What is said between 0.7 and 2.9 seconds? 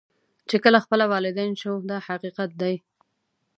خپله والدین شو دا حقیقت دی.